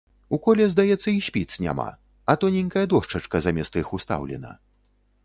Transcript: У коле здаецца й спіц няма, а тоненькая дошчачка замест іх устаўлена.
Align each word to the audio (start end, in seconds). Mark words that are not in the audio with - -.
У 0.35 0.37
коле 0.45 0.65
здаецца 0.69 0.93
й 1.11 1.19
спіц 1.27 1.51
няма, 1.65 1.85
а 2.33 2.37
тоненькая 2.45 2.85
дошчачка 2.95 3.43
замест 3.49 3.79
іх 3.83 3.93
устаўлена. 3.99 4.57